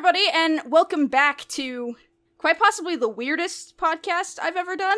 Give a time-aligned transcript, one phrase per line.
[0.00, 1.94] everybody, and welcome back to
[2.38, 4.96] quite possibly the weirdest podcast I've ever done.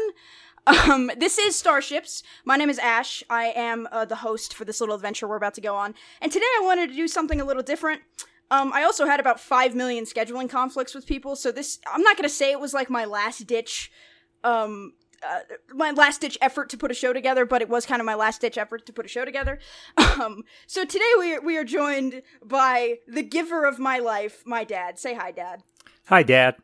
[0.64, 2.22] Um, this is Starships.
[2.44, 3.24] My name is Ash.
[3.28, 5.96] I am uh, the host for this little adventure we're about to go on.
[6.20, 8.02] And today I wanted to do something a little different.
[8.52, 12.16] Um, I also had about 5 million scheduling conflicts with people, so this, I'm not
[12.16, 13.90] gonna say it was like my last ditch,
[14.44, 14.92] um,
[15.26, 15.40] uh,
[15.74, 18.14] my last ditch effort to put a show together, but it was kind of my
[18.14, 19.58] last ditch effort to put a show together.
[20.20, 24.98] Um, so today we we are joined by the giver of my life, my dad.
[24.98, 25.62] Say hi, dad.
[26.06, 26.56] Hi, Dad.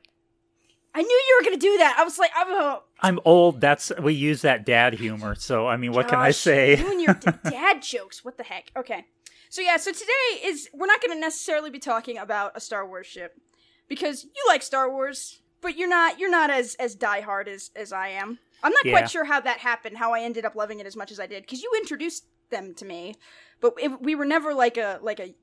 [0.94, 1.96] I knew you were gonna do that.
[1.98, 3.60] I was like, I'm a I'm old.
[3.60, 5.34] That's we use that dad humor.
[5.34, 6.76] So I mean, what can I say?
[6.76, 8.24] You and your d- dad jokes.
[8.24, 8.70] What the heck?
[8.76, 9.04] Okay.
[9.48, 12.86] So yeah, so today is we're not going to necessarily be talking about a Star
[12.86, 13.40] Wars ship
[13.88, 17.92] because you like Star Wars, but you're not you're not as as diehard as as
[17.92, 18.38] I am.
[18.62, 18.92] I'm not Yeah.
[18.92, 21.26] quite sure how that happened, how I ended up loving it as much as I
[21.26, 23.14] did because you introduced them to me,
[23.60, 25.34] but it, we were never like a like a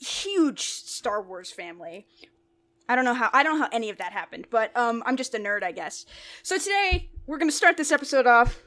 [0.00, 2.06] huge Star Wars family.
[2.88, 5.16] I don't know how I don't know how any of that happened, but um I'm
[5.16, 6.06] just a nerd, I guess.
[6.42, 8.62] So today we're going to start this episode off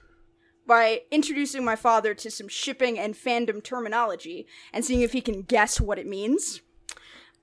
[0.68, 5.42] by introducing my father to some shipping and fandom terminology and seeing if he can
[5.42, 6.62] guess what it means.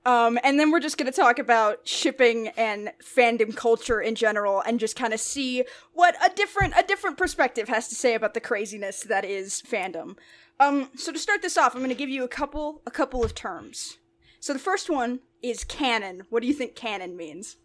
[0.07, 4.61] Um, and then we're just going to talk about shipping and fandom culture in general,
[4.63, 8.33] and just kind of see what a different a different perspective has to say about
[8.35, 10.17] the craziness that is fandom.
[10.61, 13.23] Um, so to start this off, I'm going to give you a couple a couple
[13.25, 13.99] of terms.
[14.41, 16.23] So the first one is canon.
[16.31, 17.57] What do you think canon means?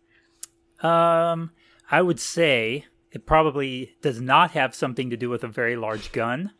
[0.81, 1.52] Um,
[1.89, 6.11] I would say it probably does not have something to do with a very large
[6.11, 6.52] gun,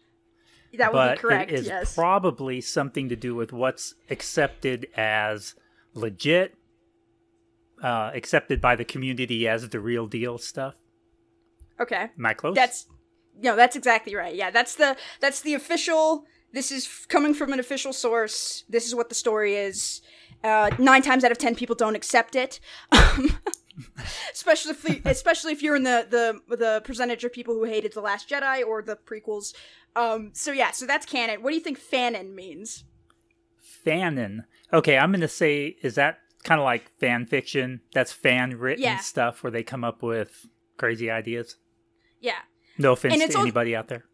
[0.77, 1.51] That would but be correct.
[1.51, 1.95] it is yes.
[1.95, 5.55] probably something to do with what's accepted as
[5.94, 6.55] legit,
[7.81, 10.75] uh, accepted by the community as the real deal stuff.
[11.80, 12.09] okay.
[12.17, 12.55] Am I close?
[12.55, 12.88] That's
[13.41, 14.35] no, that's exactly right.
[14.35, 16.25] Yeah, that's the that's the official.
[16.52, 18.63] This is f- coming from an official source.
[18.69, 20.02] This is what the story is.
[20.44, 22.59] Uh, nine times out of ten, people don't accept it.
[22.91, 23.39] Um,
[24.31, 28.02] especially if especially if you're in the the the percentage of people who hated the
[28.02, 29.53] Last Jedi or the prequels.
[29.96, 31.41] Um, so yeah, so that's canon.
[31.41, 32.84] What do you think fanon means?
[33.85, 34.45] Fanon.
[34.71, 37.81] Okay, I'm gonna say is that kind of like fan fiction?
[37.94, 38.97] That's fan written Yeah.
[38.97, 40.45] stuff where they come up with
[40.77, 41.57] crazy ideas.
[42.19, 42.39] Yeah.
[42.77, 44.05] No offense to it's al- anybody out there.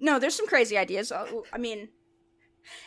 [0.00, 1.12] No, there's some crazy ideas.
[1.12, 1.88] Uh, I mean,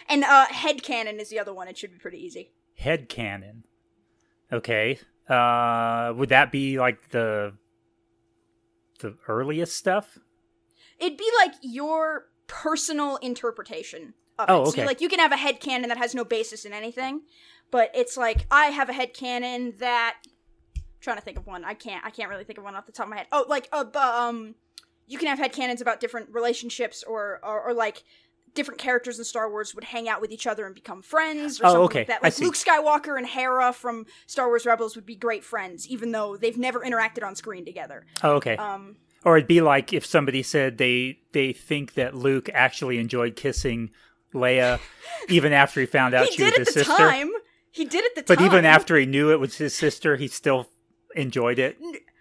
[0.10, 1.68] and uh, head canon is the other one.
[1.68, 2.54] It should be pretty easy.
[2.78, 3.64] Head canon.
[4.52, 5.00] Okay.
[5.30, 7.54] Uh would that be like the
[9.00, 10.18] the earliest stuff?
[11.00, 14.66] It'd be like your personal interpretation of Oh, it.
[14.68, 14.86] So okay.
[14.86, 17.22] like you can have a head canon that has no basis in anything,
[17.72, 20.16] but it's like I have a head canon that
[20.76, 21.64] I'm trying to think of one.
[21.64, 23.28] I can't I can't really think of one off the top of my head.
[23.32, 24.56] Oh, like uh, um
[25.08, 28.04] you can have head canons about different relationships or, or or like
[28.56, 31.66] different characters in Star Wars would hang out with each other and become friends or
[31.66, 32.00] Oh, something okay.
[32.02, 32.22] like that.
[32.24, 32.38] Like.
[32.40, 36.58] Luke Skywalker and Hera from Star Wars Rebels would be great friends, even though they've
[36.58, 38.06] never interacted on screen together.
[38.24, 38.56] Oh, okay.
[38.58, 43.36] Um or it'd be like if somebody said they they think that Luke actually enjoyed
[43.36, 43.90] kissing
[44.34, 44.80] Leia
[45.30, 46.98] even after he found out he she was did at his the sister.
[46.98, 47.32] time.
[47.72, 48.48] He did at the But time.
[48.48, 50.70] But even after he knew it was his sister, he still
[51.16, 51.78] enjoyed it.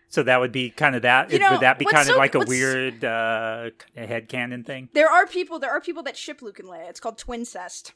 [0.09, 1.31] So that would be kind of that.
[1.31, 4.89] You know, would that be kind of like a weird uh, head thing?
[4.93, 6.89] there are people, there are people that ship Luke and Leia.
[6.89, 7.93] It's called twincest.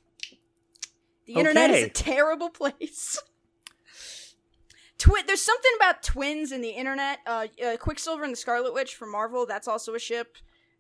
[1.27, 3.21] The internet is a terrible place.
[4.99, 7.19] Twin, there's something about twins in the internet.
[7.27, 9.45] Uh, uh, Quicksilver and the Scarlet Witch from Marvel.
[9.45, 10.39] That's also a ship.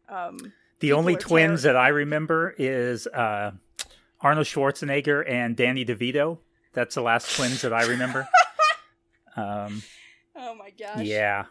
[0.08, 3.52] Um, The People only twins that I remember is uh,
[4.20, 6.38] Arnold Schwarzenegger and Danny DeVito.
[6.72, 8.28] That's the last twins that I remember.
[9.36, 9.82] um,
[10.34, 11.04] oh my gosh.
[11.04, 11.46] yeah.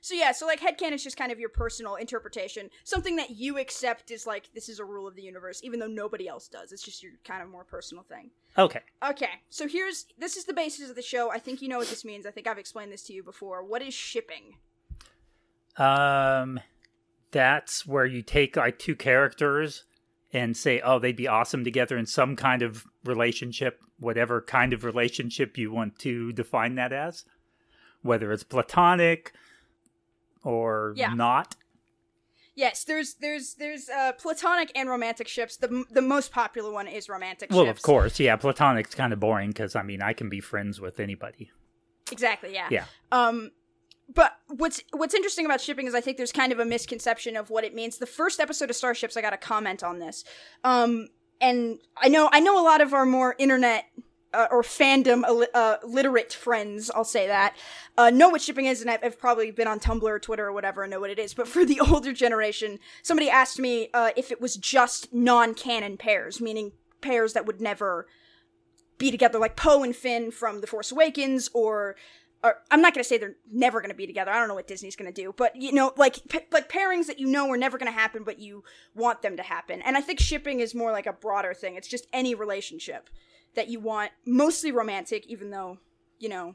[0.00, 2.68] So yeah, so like headcanon is just kind of your personal interpretation.
[2.84, 5.86] Something that you accept is like this is a rule of the universe, even though
[5.86, 6.72] nobody else does.
[6.72, 8.30] It's just your kind of more personal thing.
[8.58, 8.80] Okay.
[9.08, 11.30] Okay, so here's this is the basis of the show.
[11.30, 12.26] I think you know what this means.
[12.26, 13.64] I think I've explained this to you before.
[13.64, 14.56] What is shipping?
[15.78, 16.60] Um,
[17.34, 19.84] that's where you take like two characters
[20.32, 24.84] and say, oh, they'd be awesome together in some kind of relationship, whatever kind of
[24.84, 27.24] relationship you want to define that as,
[28.02, 29.32] whether it's platonic
[30.44, 31.12] or Yeah.
[31.14, 31.56] not.
[32.56, 35.56] Yes, there's there's there's uh, platonic and romantic ships.
[35.56, 37.80] The the most popular one is romantic Well, ships.
[37.80, 38.36] of course, yeah.
[38.36, 41.50] Platonic's kind of boring because I mean, I can be friends with anybody.
[42.12, 42.68] Exactly, yeah.
[42.70, 42.84] Yeah.
[43.10, 43.50] Um
[44.12, 47.50] but what's what's interesting about shipping is I think there's kind of a misconception of
[47.50, 47.98] what it means.
[47.98, 50.24] The first episode of Starships I got a comment on this.
[50.62, 51.08] Um
[51.40, 53.86] and I know I know a lot of our more internet
[54.34, 57.56] uh, or fandom uh, uh, literate friends, I'll say that,
[57.96, 60.52] uh, know what shipping is, and I've, I've probably been on Tumblr or Twitter or
[60.52, 61.34] whatever and know what it is.
[61.34, 66.40] But for the older generation, somebody asked me uh, if it was just non-canon pairs,
[66.40, 68.06] meaning pairs that would never
[68.98, 71.96] be together like Poe and Finn from The Force Awakens or
[72.44, 74.30] or I'm not going to say they're never going to be together.
[74.30, 77.06] I don't know what Disney's going to do, but you know, like p- like pairings
[77.06, 78.62] that you know are never going to happen, but you
[78.94, 79.80] want them to happen.
[79.80, 81.74] And I think shipping is more like a broader thing.
[81.74, 83.08] It's just any relationship
[83.54, 85.78] that you want, mostly romantic, even though
[86.18, 86.54] you know.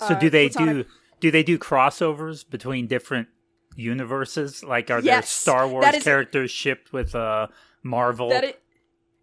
[0.00, 0.90] So uh, do they platonic- do
[1.20, 3.28] do they do crossovers between different
[3.76, 4.64] universes?
[4.64, 7.48] Like are there Star Wars characters shipped with uh
[7.82, 8.30] Marvel?
[8.30, 8.44] that?
[8.44, 8.62] It,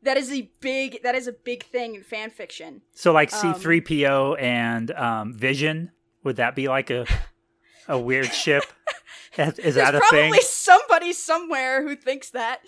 [0.05, 2.81] that is a big that is a big thing in fan fiction.
[2.93, 5.91] so like um, C3PO and um Vision,
[6.23, 7.05] would that be like a
[7.87, 8.63] a weird ship?
[9.37, 10.41] Is, is that There's a probably thing?
[10.43, 12.61] somebody somewhere who thinks that.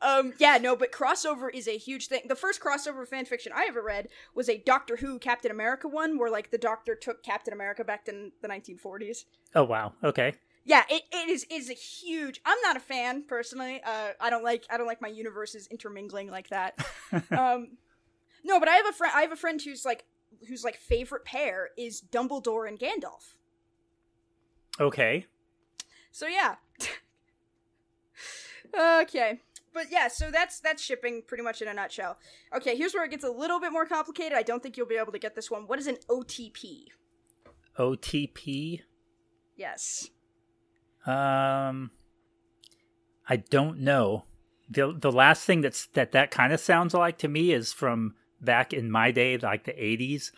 [0.00, 2.22] Um, yeah, no, but crossover is a huge thing.
[2.28, 6.18] The first crossover fan fiction I ever read was a Doctor Who Captain America one,
[6.18, 9.24] where like the Doctor took Captain America back to the 1940s.
[9.54, 9.92] Oh wow.
[10.02, 10.34] Okay.
[10.64, 12.40] Yeah, it, it is is a huge.
[12.44, 13.80] I'm not a fan personally.
[13.84, 16.78] Uh, I don't like I don't like my universes intermingling like that.
[17.30, 17.78] um,
[18.44, 19.12] no, but I have a friend.
[19.14, 20.04] I have a friend who's like
[20.48, 23.34] whose like favorite pair is Dumbledore and Gandalf.
[24.80, 25.26] Okay.
[26.12, 26.56] So yeah.
[29.02, 29.40] okay.
[29.74, 32.18] But yeah, so that's that's shipping pretty much in a nutshell.
[32.54, 34.36] Okay, here's where it gets a little bit more complicated.
[34.36, 35.66] I don't think you'll be able to get this one.
[35.66, 36.84] What is an OTP?
[37.78, 38.82] OTP.
[39.56, 40.10] Yes.
[41.06, 41.90] Um,
[43.28, 44.24] I don't know.
[44.68, 48.14] the The last thing that's that that kind of sounds like to me is from
[48.40, 50.30] back in my day, like the '80s,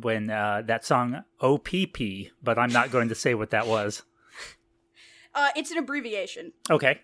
[0.00, 2.32] when uh, that song OPP.
[2.42, 4.02] But I'm not going to say what that was.
[5.36, 6.52] Uh, it's an abbreviation.
[6.70, 7.00] Okay,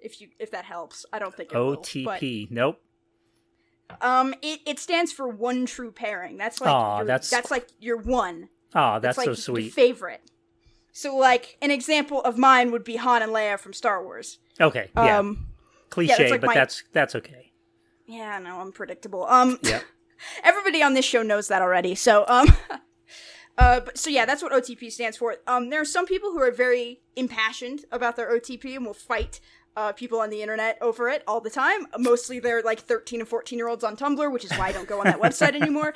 [0.00, 2.50] If you if that helps, I don't think it will, OTP.
[2.50, 2.80] Nope.
[4.00, 6.38] um, it, it stands for one true pairing.
[6.38, 8.48] That's like Aw, your, that's- that's like your one.
[8.74, 9.74] Oh, that's like so your sweet.
[9.74, 10.22] favorite.
[10.96, 14.38] So like an example of mine would be Han and Leia from Star Wars.
[14.58, 15.48] Okay, yeah, Um,
[15.90, 17.52] cliche, like but my- that's that's okay.
[18.06, 19.26] yeah, no, I'm predictable.
[19.26, 19.82] Um, Yep.
[20.42, 21.94] everybody on this show knows that already.
[21.94, 22.48] So, um,
[23.58, 25.36] uh, but so yeah, that's what OTP stands for.
[25.46, 29.38] Um, there are some people who are very impassioned about their OTP and will fight
[29.76, 31.88] uh, people on the internet over it all the time.
[31.98, 34.88] Mostly they're like 13 and 14 year olds on Tumblr, which is why I don't
[34.88, 35.92] go on that website anymore.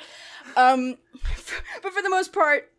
[0.55, 0.97] Um,
[1.81, 2.71] but for the most part,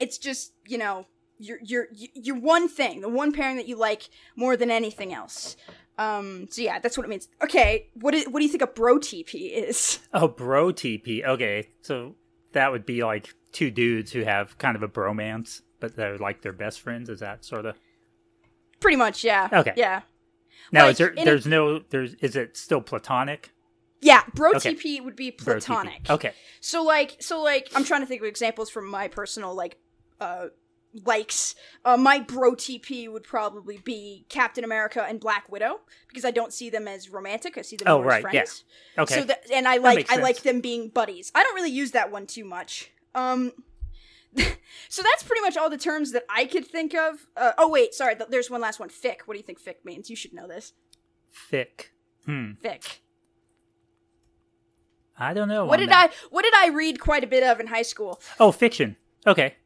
[0.00, 1.04] it's just you know
[1.42, 5.56] your your your one thing, the one pairing that you like more than anything else.
[5.98, 7.28] Um, so yeah, that's what it means.
[7.42, 9.98] Okay, what is, what do you think a bro TP is?
[10.14, 11.24] Oh, bro TP.
[11.24, 12.14] Okay, so
[12.52, 16.40] that would be like two dudes who have kind of a bromance, but they're like
[16.42, 17.08] their best friends.
[17.10, 17.76] Is that sort of?
[18.80, 19.48] Pretty much, yeah.
[19.52, 19.72] Okay.
[19.76, 20.02] Yeah.
[20.72, 21.08] Now, Like, is there?
[21.08, 21.80] in a- There's no.
[21.90, 22.14] There's.
[22.14, 23.52] Is it still platonic?
[24.00, 24.74] Yeah, bro Okay.
[24.74, 26.08] TP would be platonic.
[26.10, 26.32] Okay.
[26.60, 29.76] So like so like I'm trying to think of examples from my personal like
[30.20, 30.46] uh
[31.04, 31.54] likes.
[31.84, 36.52] Uh my bro TP would probably be Captain America and Black Widow because I don't
[36.52, 37.56] see them as romantic.
[37.56, 38.40] I see them Oh, more right, as yeah.
[38.40, 38.64] friends.
[38.98, 39.14] Okay.
[39.14, 41.32] So that and I like I like them being buddies.
[41.34, 42.90] I don't really use that one too much.
[43.14, 43.52] Um
[44.88, 47.26] so that's pretty much all the terms that I could think of.
[47.36, 48.16] Uh, oh wait, sorry.
[48.16, 48.88] th- There's one last one.
[48.88, 49.16] Fic.
[49.26, 50.08] What do you think fic means?
[50.08, 50.72] You should know this.
[51.50, 51.92] Thick.
[52.24, 52.52] Hmm.
[52.64, 52.98] Fic.
[55.18, 55.64] I don't know.
[55.66, 56.10] What did that.
[56.10, 58.20] I what did I read quite a bit of in high school?
[58.40, 58.96] Oh, fiction.
[59.26, 59.56] Okay.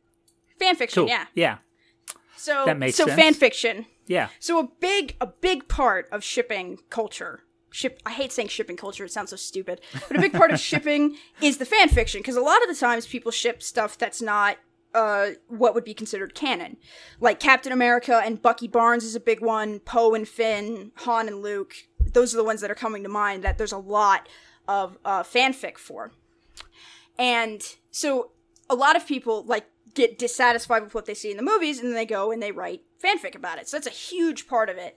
[0.59, 1.09] Fan fiction, Cool.
[1.09, 1.27] yeah.
[1.35, 1.59] Yeah.
[2.37, 3.21] So That makes so sense.
[3.21, 3.87] fan fiction.
[4.07, 4.29] Yeah.
[4.41, 7.41] So a big a big part of shipping culture.
[7.71, 9.81] Ship I hate saying shipping culture, it sounds so stupid.
[10.09, 12.75] But a big part of shipping is the fan fiction because a lot of the
[12.75, 14.59] times people ship stuff that's not
[14.95, 16.77] uh, what would be considered canon.
[17.21, 21.43] Like Captain America and Bucky Barnes is a big one, Poe and Finn, Han and
[21.43, 21.75] Luke.
[22.15, 24.27] Those are the ones that are coming to mind that there's a lot
[24.69, 26.13] of uh, fanfic for.
[27.19, 28.31] And so
[28.71, 31.89] a lot of people like get dissatisfied with what they see in the movies and
[31.89, 33.67] then they go and they write fanfic about it.
[33.69, 34.97] So that's a huge part of it.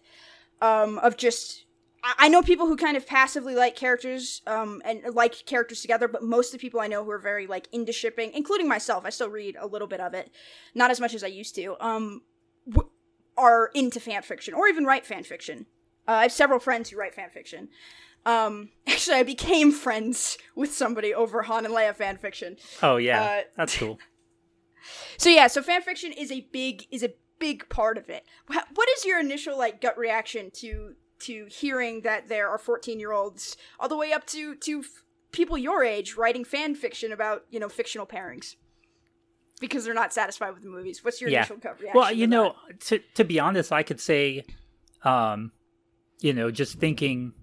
[0.61, 1.65] Um, of just
[2.03, 6.07] I- I know people who kind of passively like characters um, and like characters together,
[6.07, 9.03] but most of the people I know who are very like into shipping, including myself,
[9.05, 10.29] I still read a little bit of it,
[10.75, 12.21] not as much as I used to, um,
[12.69, 12.89] w-
[13.37, 15.65] are into fan fiction or even write fan fiction.
[16.07, 17.69] Uh, I have several friends who write fan fiction.
[18.25, 22.57] Um, actually, I became friends with somebody over Han and Leia fan fiction.
[22.81, 23.21] Oh yeah.
[23.21, 23.97] Uh, That's cool.
[25.17, 28.23] So yeah, so fan fiction is a big is a big part of it.
[28.47, 33.89] What is your initial like gut reaction to to hearing that there are 14-year-olds all
[33.89, 37.67] the way up to to f- people your age writing fan fiction about, you know,
[37.69, 38.55] fictional pairings?
[39.59, 41.03] Because they're not satisfied with the movies.
[41.03, 41.39] What's your Yeah.
[41.39, 41.99] initial gut reaction?
[41.99, 42.79] Well, you to know, that?
[42.81, 44.45] to to be honest, I could say,
[45.03, 45.51] um,
[46.21, 47.33] you know, just thinking,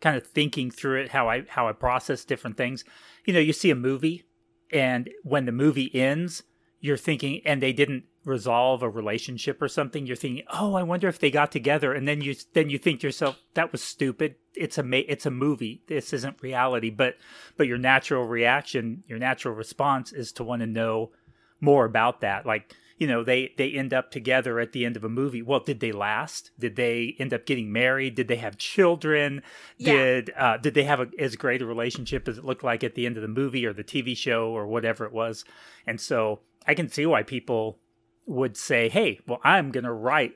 [0.00, 2.84] kind of thinking through it, how I how I process different things.
[3.24, 4.24] You know, you see a movie,
[4.70, 6.42] and when the movie ends,
[6.84, 11.08] you're thinking, and they didn't resolve a relationship or something, you're thinking, "Oh, I wonder
[11.08, 14.34] if they got together," and then you then you think to yourself, "That was stupid.
[14.54, 15.82] It's a ma- it's a movie.
[15.86, 17.16] This isn't reality." But
[17.56, 21.12] but your natural reaction, your natural response is to want to know
[21.58, 22.44] more about that.
[22.44, 25.42] Like you know, they they end up together at the end of a movie.
[25.42, 26.50] Well, did they last?
[26.58, 28.14] Did they end up getting married?
[28.14, 29.42] Did they have children?
[29.78, 29.92] Yeah.
[29.94, 32.94] Did uh, did they have a, as great a relationship as it looked like at
[32.94, 35.44] the end of the movie or the TV show or whatever it was?
[35.86, 37.78] And so I can see why people
[38.26, 40.34] would say, "Hey, well, I'm going to write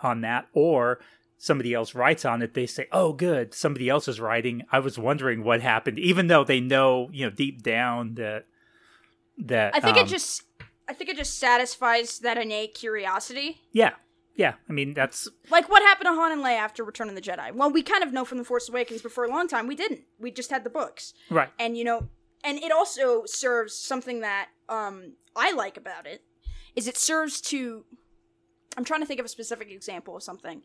[0.00, 1.00] on that," or
[1.38, 2.54] somebody else writes on it.
[2.54, 6.44] They say, "Oh, good, somebody else is writing." I was wondering what happened, even though
[6.44, 8.46] they know, you know, deep down that
[9.38, 10.42] that I think it um, just
[10.88, 13.60] I think it just satisfies that innate curiosity.
[13.72, 13.92] yeah,
[14.34, 14.54] yeah.
[14.68, 17.52] I mean, that's Like what happened to Han and Leia after Return of the Jedi?
[17.54, 19.74] Well, we kind of know from The Force Awakens, but for a long time we
[19.76, 20.02] didn't.
[20.18, 21.14] We just had the books.
[21.30, 21.48] right.
[21.58, 22.08] And you know,
[22.44, 26.22] and it also serves something that um I like about it
[26.76, 27.84] is it serves to
[28.76, 30.62] I'm trying to think of a specific example of something.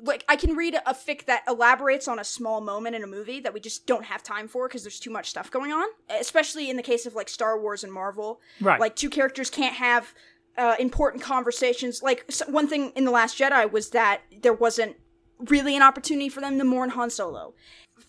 [0.00, 3.40] Like I can read a fic that elaborates on a small moment in a movie
[3.40, 5.86] that we just don't have time for because there's too much stuff going on.
[6.20, 8.78] Especially in the case of like Star Wars and Marvel, Right.
[8.80, 10.12] like two characters can't have
[10.56, 12.02] uh, important conversations.
[12.02, 14.96] Like s one thing in the Last Jedi was that there wasn't
[15.38, 17.54] really an opportunity for them to mourn Han Solo.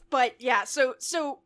[0.10, 1.40] But yeah, so so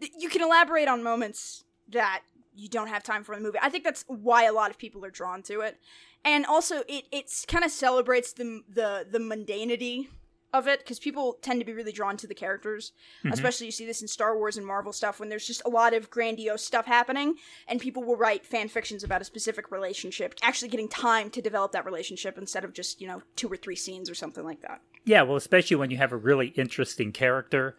[0.00, 2.22] th- you can elaborate on moments that
[2.58, 3.58] you don't have time for the movie.
[3.62, 5.78] I think that's why a lot of people are drawn to it,
[6.24, 10.08] and also it it's kind of celebrates the the the mundanity
[10.52, 12.92] of it because people tend to be really drawn to the characters.
[13.30, 15.92] Especially you see this in Star Wars and Marvel stuff when there's just a lot
[15.92, 17.34] of grandiose stuff happening,
[17.68, 21.72] and people will write fan fictions about a specific relationship, actually getting time to develop
[21.72, 24.80] that relationship instead of just you know two or three scenes or something like that.
[25.04, 27.76] Yeah, well, especially when you have a really interesting character,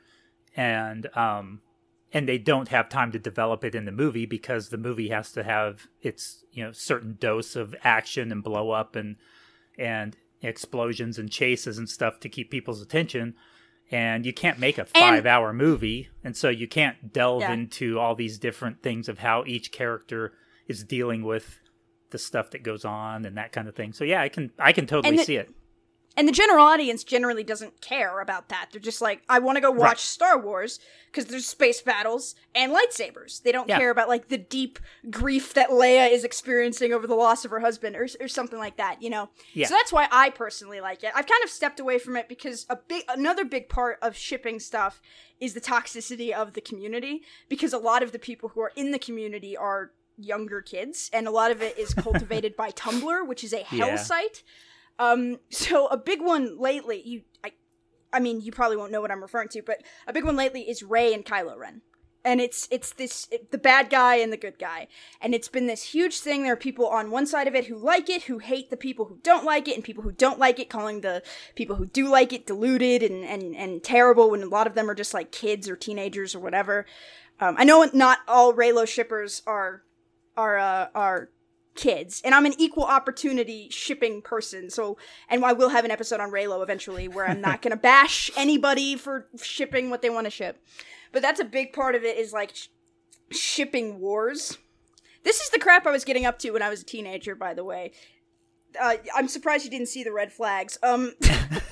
[0.56, 1.62] and um,
[2.12, 5.32] and they don't have time to develop it in the movie because the movie has
[5.34, 9.16] to have its you know certain dose of action and blow up and
[9.78, 13.36] and explosions and chases and stuff to keep people's attention.
[13.92, 17.54] And you can't make a five hour movie, and so you can't delve Yeah.
[17.54, 20.34] into all these different things of how each character
[20.68, 21.60] is dealing with
[22.12, 23.92] the stuff that goes on and that kind of thing.
[23.94, 25.50] So yeah, I can I can totally the- see it.
[26.18, 28.70] And the general audience generally doesn't care about that.
[28.72, 29.98] They're just like, I want to go watch Right.
[30.00, 33.42] Star Wars because there's space battles and lightsabers.
[33.42, 33.78] They don't Yeah.
[33.78, 37.62] care about like the deep grief that Leia is experiencing over the loss of her
[37.62, 39.30] husband or, or something like that, you know.
[39.54, 39.68] Yeah.
[39.68, 41.12] So that's why I personally like it.
[41.16, 44.60] I've kind of stepped away from it because a big another big part of shipping
[44.60, 45.02] stuff
[45.40, 48.92] is the toxicity of the community because a lot of the people who are in
[48.92, 53.44] the community are younger kids and a lot of it is cultivated by Tumblr, which
[53.44, 53.96] is a hell Yeah.
[53.96, 54.44] site.
[55.00, 57.54] Um, so a big one lately, you, I,
[58.14, 60.70] I mean, you probably won't know what I'm referring to, but a big one lately
[60.70, 61.82] is Rey and Kylo Ren,
[62.26, 64.88] and it's it's this it, the bad guy and the good guy,
[65.22, 66.44] and it's been this huge thing.
[66.44, 69.06] There are people on one side of it who like it, who hate the people
[69.06, 71.24] who don't like it, and people who don't like it calling the
[71.56, 74.30] people who do like it deluded and and and terrible.
[74.32, 76.86] When a lot of them are just like kids or teenagers or whatever.
[77.40, 79.84] Um, I know not all Reylo shippers are
[80.36, 81.30] are uh, are
[81.80, 84.98] kids and i'm an equal opportunity shipping person so
[85.30, 88.98] and i will have an episode on reylo eventually where i'm not gonna bash anybody
[88.98, 90.62] for shipping what they want to ship.
[91.12, 92.68] But that's a big part of it is like sh-
[93.32, 94.58] shipping wars.
[95.24, 97.54] This is the crap i was getting up to when i was a teenager by
[97.54, 97.94] the way.
[98.80, 100.78] Uh, i'm surprised you didn't see the red flags.
[100.84, 101.14] Um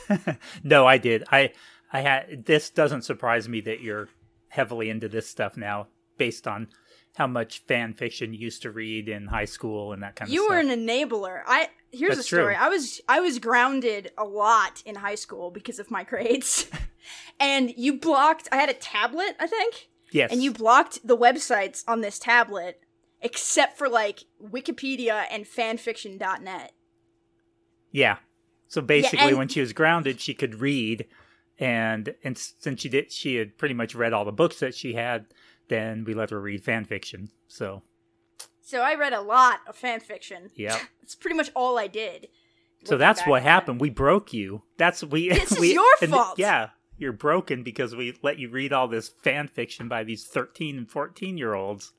[0.64, 1.26] no, I did.
[1.32, 1.52] I
[1.92, 4.08] I had this doesn't surprise me that you're
[4.50, 5.88] heavily into this stuff now
[6.18, 6.70] based on
[7.18, 10.34] how much fan fiction you used to read in high school and that kind of
[10.34, 10.44] stuff.
[10.44, 12.64] you were an enabler i here's That's a story true.
[12.64, 16.68] i was i was grounded a lot in high school because of my grades
[17.40, 20.32] and you blocked i had a tablet i think yes.
[20.32, 22.82] and you blocked the websites on this tablet
[23.22, 26.72] except for like wikipedia and fanfiction.net
[27.92, 28.18] Yeah.
[28.68, 31.08] So basically and- when she was grounded, she could read
[31.60, 34.94] and and since she did she had pretty much read all the books that she
[34.94, 35.26] had,
[35.70, 37.30] then we let her read fan fiction.
[37.48, 37.82] So,
[38.62, 40.50] so i read a lot of fan fiction.
[40.56, 40.80] yeah.
[41.02, 42.28] it's pretty much all i did
[42.84, 43.46] So that's what it.
[43.46, 43.82] happened.
[43.82, 44.64] We broke you.
[44.78, 45.30] That's we.
[45.34, 46.38] This is your fault.
[46.38, 50.78] Yeah, you're broken because we let you read all this fan fiction by these 13
[50.78, 51.94] and 14 year olds.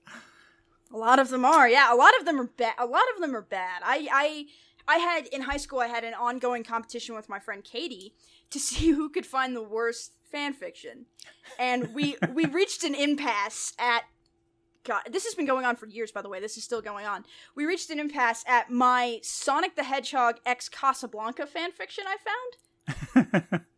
[0.92, 1.92] A lot of them are, yeah.
[1.92, 2.74] A lot of them are bad.
[2.78, 3.82] A lot of them are bad.
[3.84, 4.46] I, I,
[4.94, 5.80] I had in high school.
[5.80, 8.14] I had an ongoing competition with my friend Katie
[8.50, 11.06] to see who could find the worst fan fiction,
[11.58, 14.04] and we we reached an impasse at.
[14.84, 16.12] God, this has been going on for years.
[16.12, 17.24] By the way, this is still going on.
[17.54, 22.16] We reached an impasse at my Sonic the Hedgehog X Casablanca fan fiction I
[23.44, 23.60] found.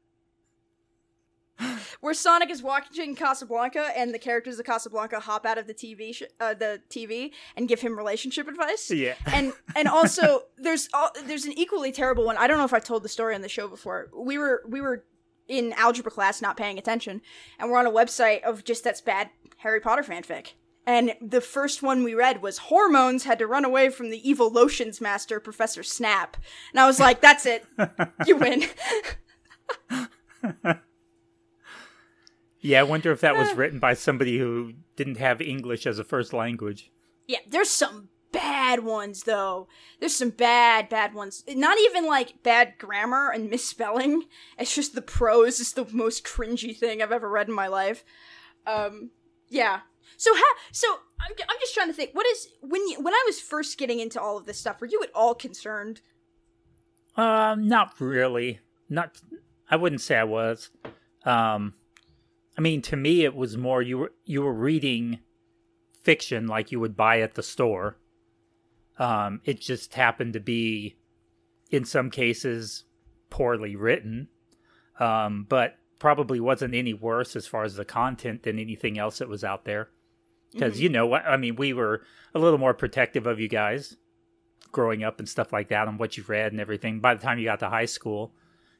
[2.00, 6.14] where Sonic is watching Casablanca and the characters of Casablanca hop out of the TV
[6.14, 8.90] sh- uh, the TV and give him relationship advice.
[8.90, 9.14] Yeah.
[9.26, 12.36] and and also there's uh, there's an equally terrible one.
[12.36, 14.08] I don't know if I told the story on the show before.
[14.16, 15.04] We were we were
[15.50, 17.20] in algebra class not paying attention,
[17.58, 20.52] and we're on a website of just that's bad Harry Potter fanfic.
[20.86, 24.50] And the first one we read was Hormones had to run away from the evil
[24.50, 26.36] lotions master, Professor Snap.
[26.72, 27.64] And I was like, that's it.
[28.26, 28.64] You win.
[32.60, 33.54] Yeah, I wonder if that was uh.
[33.54, 36.90] written by somebody who didn't have English as a first language.
[37.26, 39.68] yeah, there's some bad ones, though.
[39.98, 41.44] There's some bad, bad ones.
[41.48, 44.24] Not even like bad grammar and misspelling.
[44.58, 48.04] It's just the prose is the most cringy thing I've ever read in my life.
[48.66, 49.10] Um,
[49.48, 49.80] yeah.
[50.16, 50.52] So how?
[50.72, 50.86] So
[51.20, 52.10] I'm, I'm just trying to think.
[52.12, 54.80] What is when you when I was first getting into all of this stuff?
[54.80, 56.00] Were you at all concerned?
[57.16, 58.60] Um, not really.
[58.88, 59.20] Not.
[59.70, 60.70] I wouldn't say I was.
[61.24, 61.74] Um,
[62.56, 65.20] I mean, to me, it was more you were you were reading
[66.02, 67.96] fiction like you would buy at the store.
[69.00, 70.96] Um, it just happened to be,
[71.70, 72.84] in some cases,
[73.30, 74.28] poorly written,
[75.00, 79.28] um, but probably wasn't any worse as far as the content than anything else that
[79.28, 79.88] was out there.
[80.52, 82.02] Because you know what I mean, we were
[82.34, 83.96] a little more protective of you guys
[84.72, 87.00] growing up and stuff like that, and what you read and everything.
[87.00, 88.34] By the time you got to high school,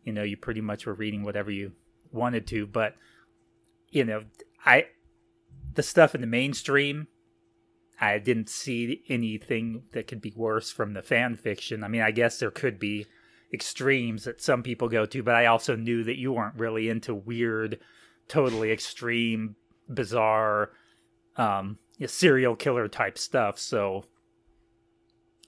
[0.05, 1.73] you know, you pretty much were reading whatever you
[2.13, 2.67] wanted to.
[2.67, 2.97] But
[3.89, 4.25] you know,
[4.67, 4.87] I
[5.75, 7.07] the stuff in the mainstream,
[8.01, 11.85] I didn't see anything that could be worse from the fan fiction.
[11.85, 13.07] I mean, I guess there could be
[13.53, 17.15] extremes that some people go to, but I also knew that you weren't really into
[17.15, 17.79] weird,
[18.27, 19.57] totally extreme,
[19.89, 20.71] bizarre,
[21.37, 23.59] um, serial killer type stuff.
[23.59, 24.05] So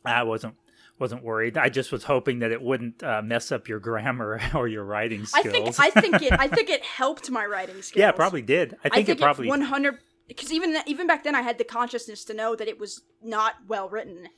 [0.04, 0.56] I wasn't
[0.98, 1.56] wasn't worried.
[1.56, 5.24] I just was hoping that it wouldn't uh, mess up your grammar or your writing
[5.24, 5.78] skills.
[5.78, 7.98] I think I think it I think it helped my writing skills.
[7.98, 8.76] yeah, it probably did.
[8.84, 9.48] I think, it probably.
[9.48, 9.98] one hundred
[10.28, 13.54] because even even back then I had the consciousness to know that it was not
[13.66, 14.28] well written.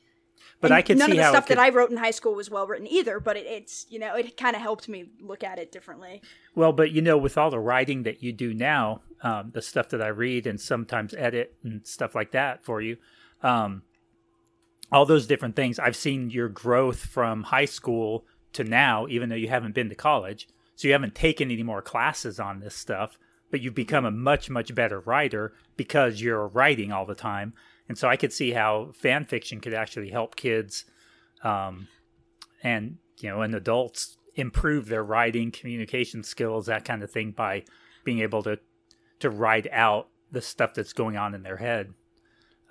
[0.60, 1.96] but And I could none see of the how stuff could, that I wrote in
[1.96, 3.20] high school was well written either.
[3.20, 6.22] But it, it's you know it kind of helped me look at it differently.
[6.54, 9.88] Well, but you know, with all the writing that you do now, um, the stuff
[9.90, 12.96] that I read and sometimes edit and stuff like that for you,
[13.42, 13.82] um,
[14.92, 19.34] all those different things, I've seen your growth from high school to now, even though
[19.34, 20.48] you haven't been to college.
[20.76, 23.18] So you haven't taken any more classes on this stuff,
[23.54, 27.52] but you've become a much, much better writer because you're writing all the time.
[27.88, 30.86] And so I could see how fan fiction could actually help kids
[31.44, 31.86] um,
[32.64, 37.62] and you know and adults improve their writing communication skills that kind of thing by
[38.02, 38.58] being able to
[39.20, 41.94] to write out the stuff that's going on in their head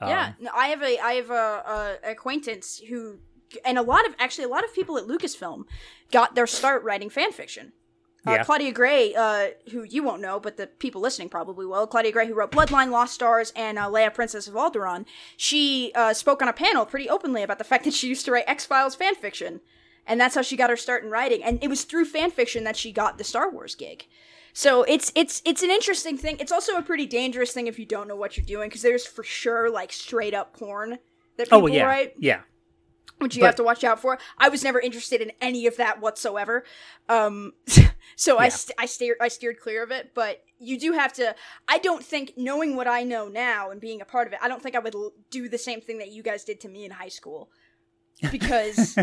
[0.02, 3.20] Um, yeah, no, I have a I have a, a acquaintance who,
[3.64, 5.64] and a lot of actually a lot of people at Lucasfilm
[6.12, 7.72] got their start writing fan fiction.
[8.26, 8.44] Uh, Yeah.
[8.44, 11.86] Claudia Gray, uh, who you won't know, but the people listening probably will.
[11.88, 15.06] Claudia Gray, who wrote Bloodline, Lost Stars, and uh, Leia, Princess of Alderaan,
[15.36, 18.32] she uh, spoke on a panel pretty openly about the fact that she used to
[18.32, 19.60] write X Files fan fiction,
[20.08, 21.44] and that's how she got her start in writing.
[21.44, 24.06] And it was through fan fiction that she got the Star Wars gig.
[24.54, 26.38] So it's it's it's an interesting thing.
[26.40, 29.06] It's also a pretty dangerous thing if you don't know what you're doing, because there's
[29.06, 31.00] for sure like straight up porn
[31.38, 32.42] that people oh yeah write yeah
[33.20, 34.18] which you But- have to watch out for.
[34.38, 36.64] I was never interested in any of that whatsoever.
[37.10, 37.54] Um,
[38.16, 40.12] so I st- I steered I steered clear of it.
[40.14, 41.36] But you do have to.
[41.68, 44.48] I don't think knowing what I know now and being a part of it, I
[44.48, 46.86] don't think I would l- do the same thing that you guys did to me
[46.86, 47.50] in high school.
[48.32, 48.96] Because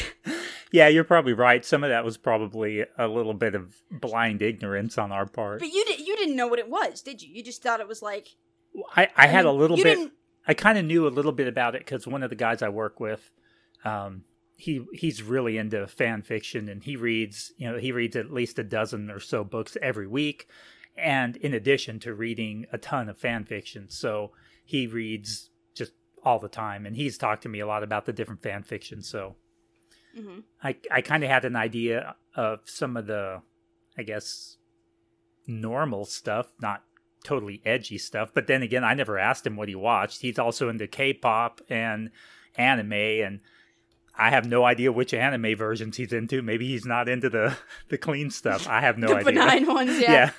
[0.72, 4.98] yeah you're probably right some of that was probably a little bit of blind ignorance
[4.98, 7.32] on our part but you did you didn't know what it was, did you?
[7.32, 8.28] You just thought it was like
[8.96, 10.10] i, I had a little bit
[10.46, 12.68] I kind of knew a little bit about it because one of the guys I
[12.70, 13.30] work with,
[13.84, 14.24] um,
[14.56, 18.58] he he's really into fan fiction and he reads you know he reads at least
[18.58, 20.48] a dozen or so books every week,
[20.96, 24.32] and in addition to reading a ton of fan fiction, so
[24.64, 25.92] he reads just
[26.24, 29.02] all the time and he's talked to me a lot about the different fan fiction.
[29.02, 29.36] So
[30.16, 30.42] Mhm.
[30.62, 33.42] I I kind of had an idea of some of the,
[33.96, 34.56] I guess,
[35.46, 36.84] normal stuff, not
[37.24, 38.30] totally edgy stuff.
[38.34, 40.22] But then again, I never asked him what he watched.
[40.22, 42.10] He's also into K-pop and
[42.56, 43.40] anime, and
[44.18, 46.42] I have no idea which anime versions he's into.
[46.42, 47.56] Maybe he's not into the
[47.88, 48.68] the clean stuff.
[48.68, 49.32] I have no the idea.
[49.32, 49.98] benign ones.
[50.00, 50.12] Yeah.
[50.12, 50.30] yeah.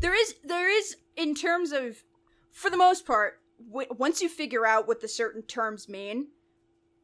[0.00, 2.02] there is there is in terms of
[2.50, 6.28] for the most part w- once you figure out what the certain terms mean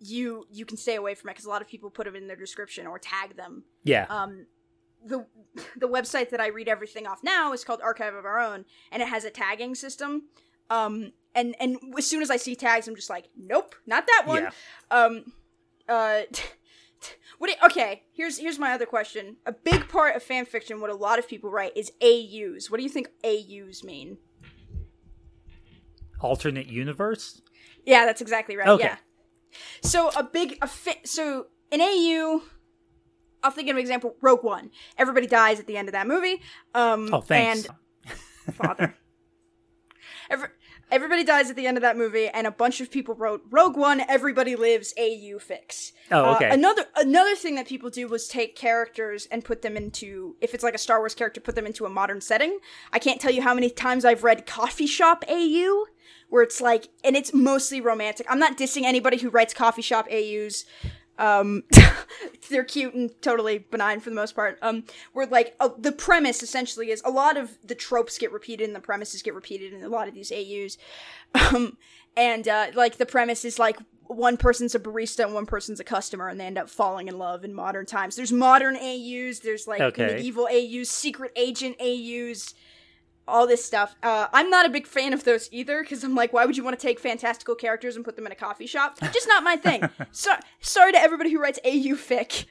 [0.00, 2.26] you you can stay away from it because a lot of people put them in
[2.26, 4.46] their description or tag them yeah, um
[5.04, 5.24] the
[5.76, 9.02] the website that i read everything off now is called archive of our own and
[9.02, 10.24] it has a tagging system
[10.70, 14.24] um and and as soon as i see tags i'm just like nope not that
[14.26, 14.50] one yeah.
[14.90, 15.32] um
[15.88, 16.20] uh
[17.38, 17.50] What?
[17.50, 19.36] Do, okay, here's here's my other question.
[19.44, 22.70] A big part of fan fiction, what a lot of people write, is AUs.
[22.70, 24.18] What do you think AUs mean?
[26.20, 27.42] Alternate universe.
[27.84, 28.68] Yeah, that's exactly right.
[28.68, 28.84] Okay.
[28.84, 28.96] Yeah.
[29.82, 32.42] So a big a fi- so an AU.
[33.42, 34.16] I'll think of an example.
[34.22, 34.70] Rogue One.
[34.96, 36.40] Everybody dies at the end of that movie.
[36.74, 37.68] Um, Oh, thanks.
[38.06, 38.94] And father.
[40.30, 40.48] Every,
[40.90, 43.76] everybody dies at the end of that movie, and a bunch of people wrote Rogue
[43.76, 44.00] One.
[44.08, 44.92] Everybody lives.
[44.98, 45.92] AU fix.
[46.10, 46.50] Oh, Uh, okay.
[46.50, 50.64] another another thing that people do was take characters and put them into if it's
[50.64, 52.58] like a Star Wars character, put them into a modern setting.
[52.92, 55.86] I can't tell you how many times I've read Coffee Shop AU,
[56.28, 58.26] where it's like, and it's mostly romantic.
[58.28, 60.64] I'm not dissing anybody who writes Coffee Shop AUs.
[61.18, 61.64] Um,
[62.50, 64.58] they're cute and totally benign for the most part.
[64.62, 68.66] Um, where like uh, the premise essentially is a lot of the tropes get repeated
[68.66, 70.78] and the premises get repeated in a lot of these AUs.
[71.34, 71.76] Um,
[72.16, 75.84] and uh, like the premise is like one person's a barista and one person's a
[75.84, 78.16] customer, and they end up falling in love in modern times.
[78.16, 80.06] There's modern AUs, there's like Okay.
[80.06, 82.54] medieval AUs, secret agent AUs,
[83.28, 83.96] all this stuff.
[84.02, 86.64] Uh, I'm not a big fan of those either because I'm like, why would you
[86.64, 88.98] want to take fantastical characters and put them in a coffee shop?
[89.12, 89.88] Just not my thing.
[90.12, 92.46] so sorry to everybody who writes AU fic.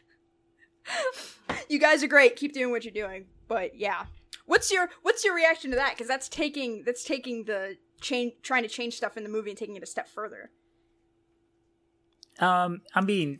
[1.70, 2.36] you guys are great.
[2.36, 3.26] Keep doing what you're doing.
[3.48, 4.06] But yeah,
[4.46, 5.92] what's your what's your reaction to that?
[5.92, 9.58] Because that's taking that's taking the change, trying to change stuff in the movie and
[9.58, 10.52] taking it a step further.
[12.40, 13.40] Um, I mean,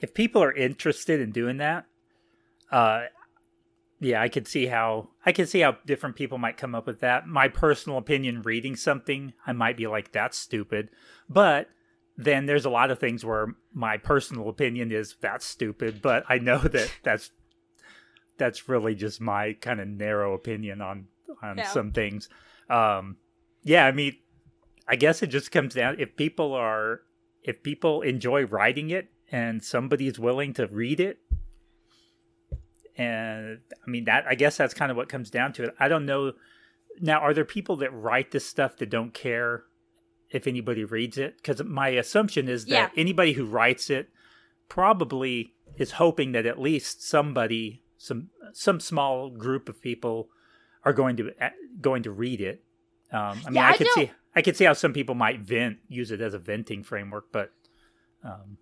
[0.00, 1.86] if people are interested in doing that,
[2.70, 3.04] uh,
[4.00, 7.00] yeah, I could see how I could see how different people might come up with
[7.00, 7.26] that.
[7.26, 10.90] My personal opinion, reading something, I might be like, "That's stupid,"
[11.28, 11.68] but
[12.16, 16.38] then there's a lot of things where my personal opinion is that's stupid, but I
[16.38, 17.30] know that that's
[18.36, 21.06] that's really just my kind of narrow opinion on
[21.42, 21.64] on Yeah.
[21.68, 22.28] some things.
[22.70, 23.16] Um,
[23.62, 24.16] yeah, I mean,
[24.86, 27.02] I guess it just comes down if people are
[27.42, 31.18] if people enjoy writing it and somebody's willing to read it
[32.98, 35.74] and i mean that i guess that's kind of what comes down to it.
[35.78, 36.32] I don't know.
[37.00, 39.62] Now are there people that write this stuff that don't care
[40.30, 41.36] if anybody reads it?
[41.36, 43.00] Because my assumption is that Yeah.
[43.00, 44.10] anybody who writes it
[44.68, 50.28] probably is hoping that at least somebody some some small group of people
[50.84, 52.62] are going to uh, going to read it.
[53.12, 55.40] Um, i mean Yeah, i I could see i could see how some people might
[55.40, 57.52] vent use it as a venting framework but
[58.22, 58.58] um,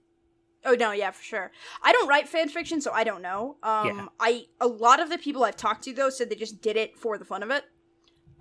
[0.67, 1.53] Oh no, yeah, for sure.
[1.83, 3.57] I don't write fan fiction, so I don't know.
[3.63, 4.07] Um, Yeah.
[4.21, 6.99] I a lot of the people I've talked to though said they just did it
[6.99, 7.65] for the fun of it.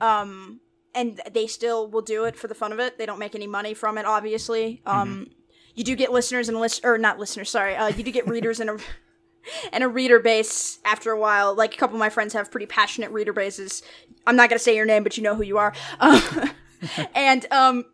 [0.02, 0.60] Um,
[0.94, 2.98] and they still will do it for the fun of it.
[2.98, 4.82] They don't make any money from it, obviously.
[4.86, 5.28] Um,
[5.76, 7.76] you do get listeners and list or not listeners, sorry.
[7.76, 8.78] Uh, you do get readers and a
[9.74, 11.54] and a reader base after a while.
[11.54, 13.84] Like a couple of my friends have pretty passionate reader bases.
[14.26, 15.74] I'm not gonna say your name, but you know who you are.
[16.00, 16.48] Uh,
[17.16, 17.86] and um,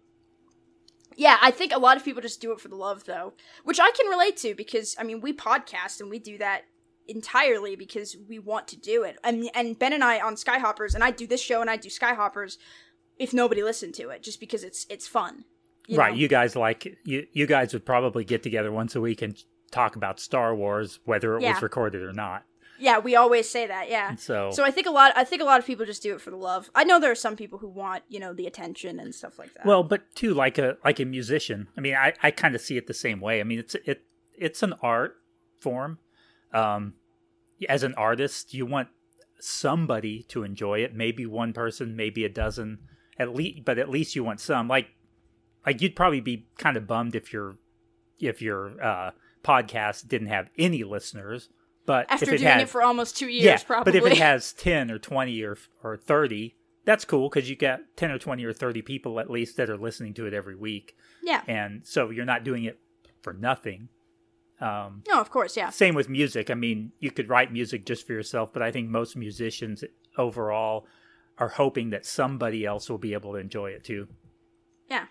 [1.16, 3.80] yeah, I think a lot of people just do it for the love, though, which
[3.80, 6.64] I can relate to because I mean we podcast and we do that
[7.08, 9.18] entirely because we want to do it.
[9.24, 11.90] And and Ben and I on Skyhoppers, and I do this show and I do
[11.90, 12.58] Skyhoppers
[13.18, 15.46] if nobody listened to it, just because it's it's fun.
[15.88, 16.18] you right know?
[16.20, 19.96] you guys like you you guys would probably get together once a week and talk
[19.96, 21.54] about star wars whether it Yeah.
[21.54, 22.44] was recorded or not
[22.82, 23.90] Yeah, we always say that.
[23.90, 24.16] Yeah.
[24.16, 25.14] so, So I think a lot.
[25.16, 26.70] I think a lot of people just do it for the love.
[26.76, 29.54] I know there are some people who want, you know, the attention and stuff like
[29.54, 29.66] that.
[29.66, 32.78] well but too like a like a musician i mean i i kind of see
[32.78, 34.04] it the same way i mean it's it
[34.38, 35.16] it's an art
[35.60, 36.00] form
[36.54, 36.94] um
[37.70, 38.88] as an artist you want
[39.40, 42.80] somebody to enjoy it maybe one person maybe a dozen
[43.18, 44.88] at least but at least you want some like
[45.66, 47.56] like you'd probably be kind of bummed if your
[48.20, 49.12] if your uh
[49.44, 51.50] podcast didn't have any listeners
[51.86, 53.92] but after if it doing had it for almost two years, yeah, probably.
[54.00, 57.82] but if it has 10 or 20 or, or 30, that's cool because you got
[57.96, 60.96] 10 or 20 or 30 people at least that are listening to it every week.
[61.24, 61.42] yeah.
[61.48, 62.80] And so you're not doing it
[63.22, 63.90] for nothing.
[64.60, 65.70] Um, No, of course, yeah.
[65.70, 66.50] same with music.
[66.50, 69.84] I mean, you could write music just for yourself, but I think most musicians
[70.18, 70.86] overall
[71.40, 74.08] are hoping that somebody else will be able to enjoy it too.
[74.90, 75.06] Yeah.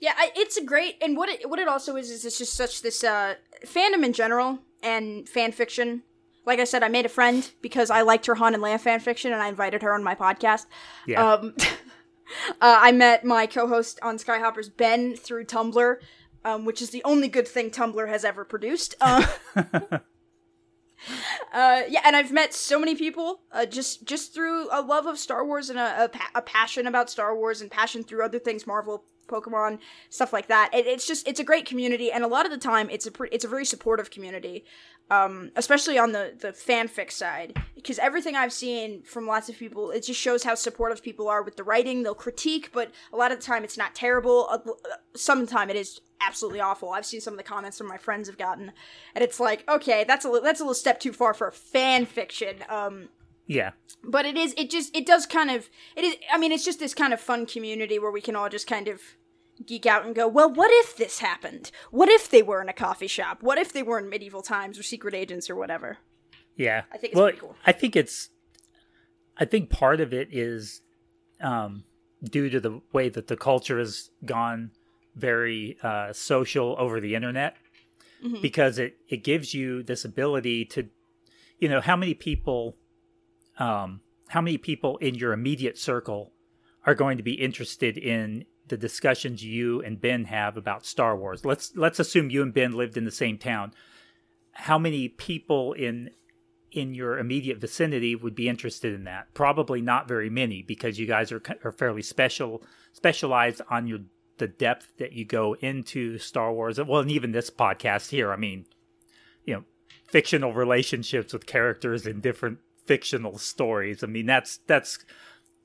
[0.00, 2.54] Yeah, I, it's a great, and what it what it also is is it's just
[2.54, 6.02] such this uh, fandom in general and fan fiction.
[6.44, 9.00] Like I said, I made a friend because I liked her Han and Leia fan
[9.00, 10.66] fiction, and I invited her on my podcast.
[11.06, 11.34] Yeah.
[11.34, 11.64] Um, uh,
[12.60, 15.96] I met my co-host on Skyhoppers, Ben, through Tumblr,
[16.44, 18.96] um, which is the only good thing Tumblr has ever produced.
[19.00, 19.24] Uh,
[21.52, 25.18] uh, yeah, and I've met so many people uh, just just through a love of
[25.18, 28.38] Star Wars and a, a, pa- a passion about Star Wars and passion through other
[28.38, 29.78] things, Marvel, Pokemon,
[30.10, 30.70] stuff like that.
[30.74, 33.10] It, it's just it's a great community, and a lot of the time it's a
[33.10, 34.64] pre- it's a very supportive community,
[35.10, 39.90] um, especially on the the fanfic side, because everything I've seen from lots of people,
[39.90, 42.02] it just shows how supportive people are with the writing.
[42.02, 44.48] They'll critique, but a lot of the time it's not terrible.
[44.50, 44.58] Uh,
[45.14, 46.90] Sometimes it is absolutely awful.
[46.90, 48.72] I've seen some of the comments from my friends have gotten,
[49.14, 52.06] and it's like, okay, that's a li- that's a little step too far for fan
[52.06, 52.56] fiction.
[52.68, 53.08] Um,
[53.46, 53.72] Yeah.
[54.04, 56.78] but it is it just it does kind of it is i mean it's just
[56.78, 59.00] this kind of fun community where we can all just kind of
[59.66, 62.72] geek out and go well what if this happened what if they were in a
[62.72, 65.98] coffee shop what if they were in medieval times or secret agents or whatever
[66.56, 66.82] Yeah.
[66.92, 67.56] I think it's well, pretty cool.
[67.66, 68.28] I think it's
[69.38, 70.82] I think part of it is
[71.40, 71.84] um
[72.22, 74.70] due to the way that the culture has gone
[75.16, 77.56] very uh social over the internet
[78.24, 78.40] Mm-hmm.
[78.40, 80.88] because it it gives you this ability to
[81.58, 82.76] you know how many people
[83.58, 86.30] um how many people in your immediate circle
[86.86, 91.44] are going to be interested in the discussions you and Ben have about Star Wars.
[91.44, 93.74] Let's let's assume you and Ben lived in the same town.
[94.52, 96.08] How many people in
[96.70, 99.34] in your immediate vicinity would be interested in that?
[99.34, 102.62] Probably not very many because you guys are are fairly special
[102.94, 103.98] specialized on your
[104.38, 106.80] the depth that you go into Star Wars.
[106.80, 108.64] Well, and even this podcast here, I mean,
[109.44, 109.64] you know,
[110.08, 114.02] fictional relationships with characters in different fictional stories.
[114.02, 115.04] I mean, that's that's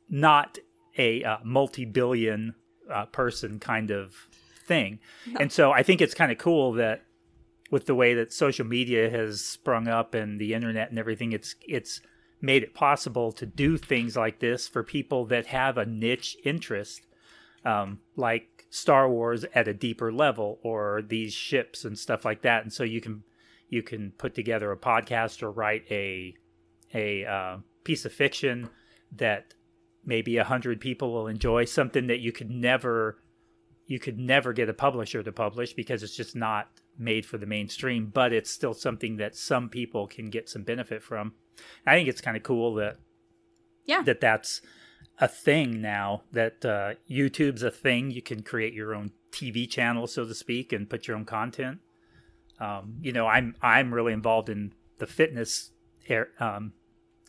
[0.09, 0.57] not
[0.97, 2.55] a uh, multi-billion
[2.91, 4.27] uh, person kind of
[4.65, 4.99] thing.
[5.39, 7.03] And so I think it's kind of cool that
[7.71, 11.55] with the way that social media has sprung up and the internet and everything, it's
[11.67, 12.01] it's
[12.41, 17.01] made it possible to do things like this for people that have a niche interest,
[17.65, 22.63] um, like Star Wars at a deeper level or these ships and stuff like that.
[22.63, 23.23] And so you can
[23.69, 26.35] you can put together a podcast or write a
[26.93, 28.69] a uh, piece of fiction
[29.11, 29.53] that
[30.07, 33.19] maybe a hundred people will enjoy something that you could never
[33.85, 37.45] you could never get a publisher to publish because it's just not made for the
[37.45, 41.33] mainstream but it's still something that some people can get some benefit from.
[41.85, 42.97] I think it's kind of cool that
[43.85, 44.01] Yeah.
[44.03, 44.61] that that's
[45.19, 48.11] a thing now that uh, youtube's a thing.
[48.11, 51.79] You can create your own tv channel so to speak and put your own content.
[52.59, 55.71] Um, you know i'm i'm really involved in the fitness
[56.09, 56.73] air, um,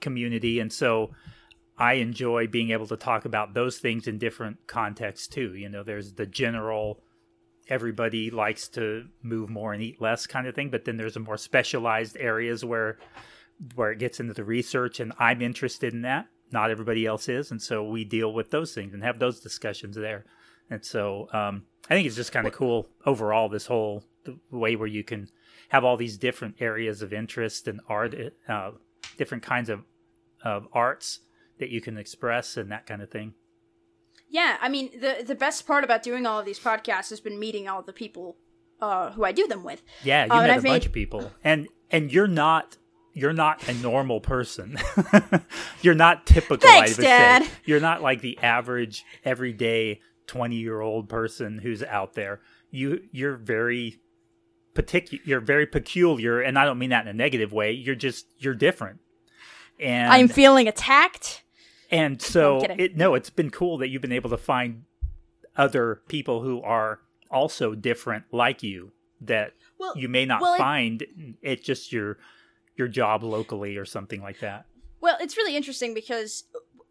[0.00, 1.10] community and so
[1.78, 5.54] i enjoy being able to talk about those things in different contexts too.
[5.54, 7.02] You know there's the general
[7.68, 11.20] everybody likes to move more and eat less kind of thing but then there's a
[11.20, 12.98] more specialized areas where
[13.74, 16.26] where it gets into the research and i'm interested in that.
[16.50, 19.96] Not everybody else is and so we deal with those things and have those discussions
[19.96, 20.24] there.
[20.70, 24.76] And so um, i think it's just kind of cool overall this whole the way
[24.76, 25.28] where you can
[25.68, 28.14] have all these different areas of interest and art
[28.48, 28.70] uh,
[29.16, 29.84] different kinds of
[30.42, 31.20] of arts
[31.58, 33.34] that you can express and that kind of thing
[34.28, 37.38] yeah i mean the the best part about doing all of these podcasts has been
[37.38, 38.36] meeting all the people
[38.80, 40.92] uh, who i do them with Yeah, you Um, met a I've bunch made- of
[40.92, 42.76] people, and and you're not
[43.14, 44.78] you're not a normal person.
[45.82, 46.58] you're not typical.
[46.68, 47.42] Thanks, I would Dad.
[47.42, 47.50] Say.
[47.64, 52.40] You're not like the average everyday twenty year old person who's out there.
[52.70, 53.98] You you're very
[54.74, 55.22] particular.
[55.26, 57.72] You're very peculiar, and I don't mean that in a negative way.
[57.72, 59.00] You're just you're different.
[59.80, 61.42] And i'm feeling attacked
[61.90, 62.80] and so kidding.
[62.80, 64.84] it no, it's been cool that you've been able to find
[65.56, 71.04] other people who are also different like you that Well- you may not well, find
[71.42, 72.18] it just your
[72.76, 74.66] your job locally or something like that.
[75.00, 76.44] Well, it's really interesting because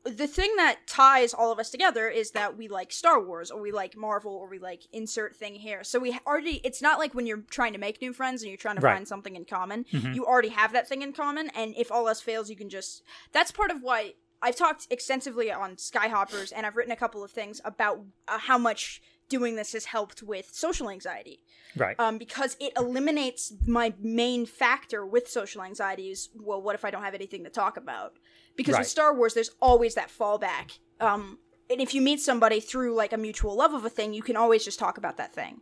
[0.03, 3.61] the thing that ties all of us together is that we like Star Wars or
[3.61, 5.83] we like Marvel or we like insert thing here.
[5.83, 8.57] So we already it's not like when you're trying to make new friends and you're
[8.57, 8.95] trying to Right.
[8.95, 9.85] find something in common.
[9.91, 10.15] Mhm.
[10.15, 13.03] You already have that thing in common and if all else fails you can just
[13.33, 17.31] That's part of why I've talked extensively on Skyhoppers and I've written a couple of
[17.31, 21.39] things about uh, how much doing this has helped with social anxiety
[21.75, 21.99] Right.
[21.99, 26.89] um, because it eliminates my main factor with social anxiety is well what if i
[26.89, 28.13] don't have anything to talk about
[28.55, 28.79] because Right.
[28.79, 33.11] with star wars there's always that fallback um, and if you meet somebody through like
[33.11, 35.59] a mutual love of a thing you can always just talk about that thing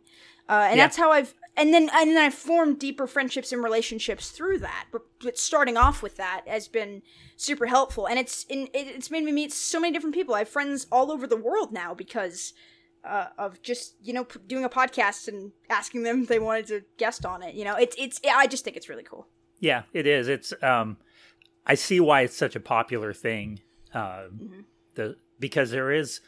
[0.48, 0.84] uh, and Yeah.
[0.84, 4.86] that's how i've and then and then i've formed deeper friendships and relationships through that
[4.92, 7.02] but, but starting off with that has been
[7.36, 10.48] super helpful and it's in, it's made me meet so many different people i have
[10.48, 12.52] friends all over the world now because
[13.04, 16.66] uh, of just you know p- doing a podcast and asking them if they wanted
[16.66, 17.54] to guest on it.
[17.54, 19.28] You know, it's it's I just think it's really cool.
[19.60, 20.26] Yeah, it is.
[20.26, 20.96] It's um
[21.64, 23.60] I see why it's such a popular thing.
[23.94, 24.64] Um
[24.96, 26.20] the because there is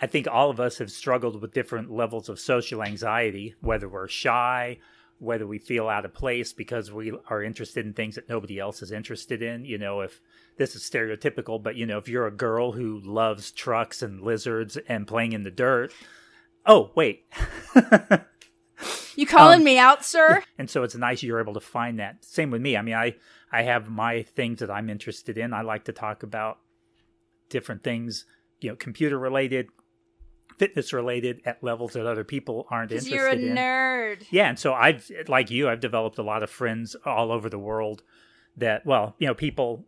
[0.00, 4.08] I think all of us have struggled with different levels of social anxiety, whether we're
[4.08, 4.78] shy,
[5.18, 8.82] whether we feel out of place because we are interested in things that nobody else
[8.82, 9.64] is interested in.
[9.64, 10.20] You know, if
[10.58, 14.76] this is stereotypical, but you know, if you're a girl who loves trucks and lizards
[14.88, 15.92] and playing in the dirt,
[16.66, 17.24] oh, wait.
[19.16, 20.42] You calling Um, me out, sir?
[20.58, 23.14] and so it's nice you're able to find that same with me i mean i
[23.50, 26.58] i have my things that i'm interested in i like to talk about
[27.48, 28.26] different things
[28.60, 29.68] you know computer related
[30.58, 33.54] fitness related at levels that other people aren't interested you're a in.
[33.56, 34.24] nerd.
[34.30, 37.58] Yeah, and so I've like you, I've developed a lot of friends all over the
[37.58, 38.02] world
[38.56, 39.84] that well, you know, people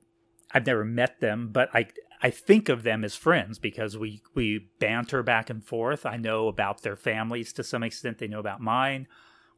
[0.53, 1.89] I've never met them, but I
[2.21, 6.05] I think of them as friends because we we banter back and forth.
[6.05, 8.19] I know about their families to some extent.
[8.19, 9.07] They know about mine.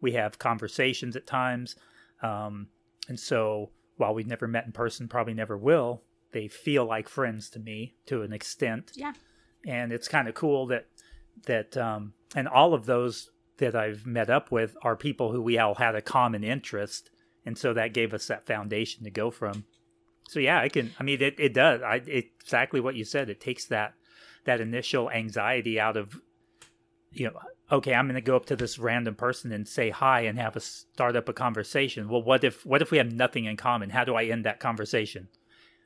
[0.01, 1.77] We have conversations at times,
[2.23, 2.68] um,
[3.09, 6.03] and so while we've never met in person, probably never will.
[6.33, 9.12] They feel like friends to me to an extent Yeah.
[9.66, 10.87] and it's kind of cool that
[11.46, 15.59] that um, and all of those that I've met up with are people who we
[15.59, 17.11] all had a common interest,
[17.44, 19.64] and so that gave us that foundation to go from.
[20.29, 20.92] So yeah, I can.
[20.98, 21.83] I mean, it it does.
[21.83, 23.31] I exactly what you said.
[23.31, 23.94] It takes that
[24.44, 26.20] that initial anxiety out of
[27.12, 27.38] you know.
[27.72, 30.57] Okay, I'm going to go up to this random person and say hi and have
[30.57, 32.09] a start up a conversation.
[32.09, 33.90] Well, what if what if we have nothing in common?
[33.90, 35.29] How do I end that conversation?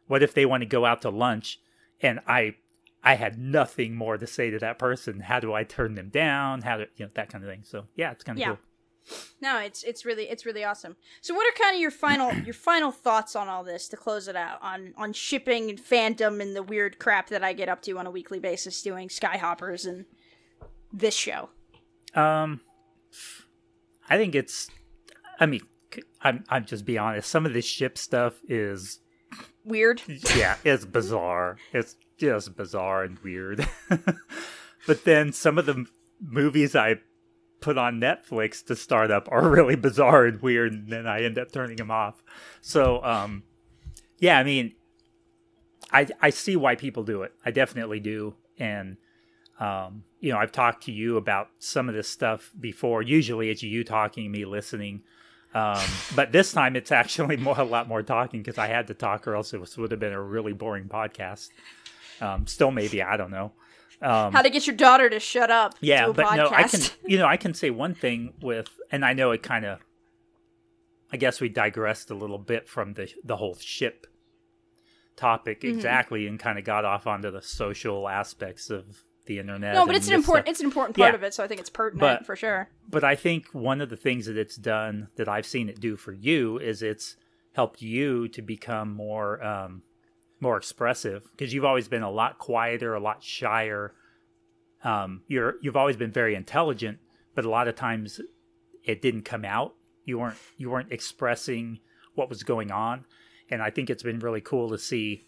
[0.07, 1.61] What if they want to go out to lunch
[2.01, 2.57] and I
[3.05, 5.21] I had nothing more to say to that person.
[5.21, 6.63] How do I turn them down?
[6.63, 7.61] How do you know that kind of thing?
[7.65, 8.49] So yeah, it's kind of Yeah.
[8.49, 8.59] cool.
[9.43, 10.97] No, it's it's really it's really awesome.
[11.21, 14.29] So, what are kind of your final your final thoughts on all this to close
[14.29, 17.83] it out on on shipping and fandom and the weird crap that I get up
[17.83, 20.07] to on a weekly basis doing skyhoppers and
[20.91, 21.51] this show?
[22.15, 22.63] Um,
[24.09, 24.71] I think it's.
[25.39, 25.61] I mean,
[26.23, 27.29] I'm I'm just be honest.
[27.29, 29.01] Some of this ship stuff is
[29.65, 30.01] Weird.
[30.35, 31.59] yeah, it's bizarre.
[31.75, 33.67] It's just bizarre and weird.
[34.87, 35.87] but then some of the
[36.21, 36.97] movies I
[37.61, 41.39] put on Netflix to start up are really bizarre and weird, and then I end
[41.39, 42.23] up turning them off.
[42.61, 43.43] So, um,
[44.19, 44.75] yeah, I mean,
[45.91, 47.33] I I see why people do it.
[47.45, 48.97] I definitely do, and
[49.59, 53.03] um, you know, I've talked to you about some of this stuff before.
[53.03, 55.03] Usually, it's you talking, me listening.
[55.55, 55.81] Um,
[56.17, 59.27] but this time it's actually more a lot more talking because I had to talk,
[59.29, 61.51] or else it was, would have been a really boring podcast.
[62.21, 63.53] Um, still, maybe I don't know.
[64.03, 65.75] Um, How to get your daughter to shut up?
[65.81, 66.37] yeah, but podcast.
[66.37, 66.81] no, I can.
[67.07, 69.79] You know, I can say one thing with, and I know it kind of.
[71.13, 74.07] I guess we digressed a little bit from the the whole ship
[75.17, 75.77] topic Mm-hmm.
[75.77, 79.75] exactly, and kind of got off onto the social aspects of the internet.
[79.75, 80.51] No, but it's an important stuff.
[80.53, 81.17] it's an important part Yeah.
[81.17, 82.69] of it, so I think it's pertinent But- for sure.
[82.91, 85.97] But I think one of the things that it's done that I've seen it do
[85.97, 87.17] for you is it's
[87.55, 89.83] helped you to become more um,
[90.41, 93.95] more expressive because you've always been a lot quieter, a lot shyer.
[94.83, 96.99] Um, you're you've always been very intelligent,
[97.35, 98.21] but a lot of times
[98.83, 99.75] it didn't come out.
[100.05, 101.81] You weren't you weren't expressing
[102.15, 103.05] what was going on,
[103.51, 105.23] and I think it's been really cool to see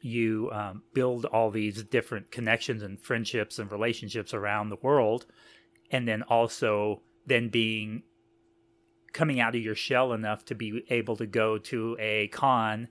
[0.00, 5.24] you um, build all these different connections and friendships and relationships around the world
[5.90, 8.02] and then also then being
[9.14, 12.88] coming out of your shell enough to be able to go to a con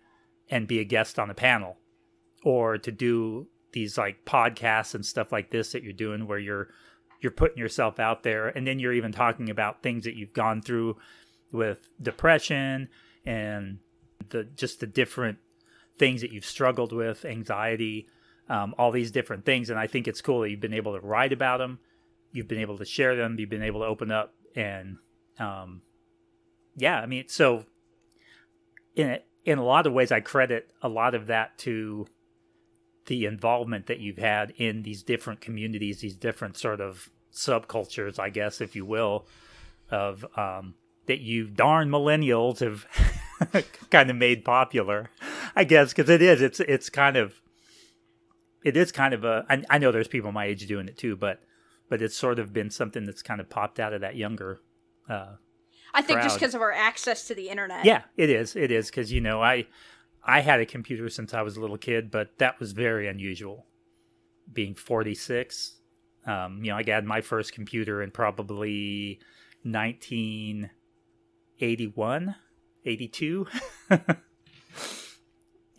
[0.49, 1.77] and be a guest on a panel
[2.43, 6.69] or to do these like podcasts and stuff like this that you're doing where you're
[7.21, 10.61] you're putting yourself out there and then you're even talking about things that you've gone
[10.61, 10.97] through
[11.51, 12.89] with depression
[13.25, 13.79] and
[14.29, 15.37] the just the different
[15.97, 18.07] things that you've struggled with anxiety
[18.49, 21.05] um, all these different things and i think it's cool that you've been able to
[21.05, 21.79] write about them
[22.31, 24.97] you've been able to share them you've been able to open up and
[25.39, 25.81] um,
[26.75, 27.65] yeah i mean so
[28.95, 32.07] in a, in a lot of ways i credit a lot of that to
[33.05, 38.29] the involvement that you've had in these different communities these different sort of subcultures i
[38.29, 39.25] guess if you will
[39.89, 40.75] of um,
[41.07, 42.85] that you darn millennials have
[43.89, 45.09] kind of made popular
[45.55, 47.41] i guess because it is it's it's kind of
[48.63, 51.15] it is kind of a I, I know there's people my age doing it too
[51.15, 51.41] but
[51.89, 54.61] but it's sort of been something that's kind of popped out of that younger
[55.09, 55.35] uh
[55.93, 57.85] I think just because of our access to the internet.
[57.85, 59.67] yeah it is it is because you know i
[60.25, 63.65] i had a computer since i was a little kid but that was very unusual
[64.51, 65.79] being 46
[66.25, 69.19] um you know i got my first computer in probably
[69.63, 72.35] 1981
[72.85, 73.47] 82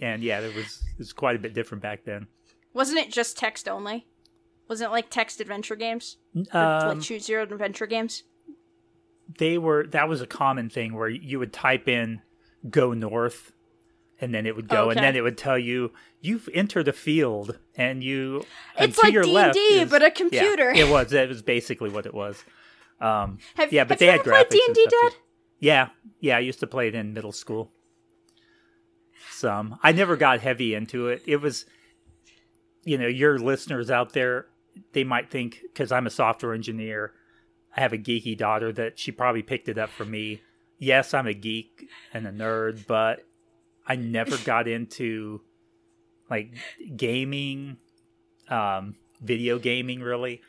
[0.00, 2.27] and yeah it was it was quite a bit different back then
[2.72, 4.07] Wasn't it just text only?
[4.68, 6.16] Wasn't it like text adventure games?
[6.35, 6.44] Um,
[6.88, 8.24] like choose your own adventure games?
[9.39, 12.21] They were that was a common thing where you would type in
[12.69, 13.53] go north
[14.21, 14.91] and then it would go Okay.
[14.99, 18.45] and then it would tell you you've entered a field and you
[18.77, 20.71] and It's to like D&D, is- but a yeah, computer.
[20.71, 22.43] it was it was basically what it was
[23.01, 25.13] um Have, yeah but they you had graphics and D&D, Dad?
[25.61, 25.89] yeah
[26.21, 27.71] yeah i used to play it in middle school
[29.31, 31.66] some i never got heavy into it it was
[32.85, 34.47] you know your listeners out there
[34.93, 37.12] they might think because i'm a software engineer
[37.77, 40.41] i have a geeky daughter that she probably picked it up from me
[40.79, 43.25] yes i'm a geek and a nerd but
[43.87, 45.41] i never got into
[46.31, 46.53] like
[46.97, 47.77] gaming
[48.49, 50.41] um video gaming really